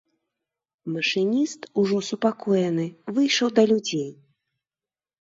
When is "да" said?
3.57-3.71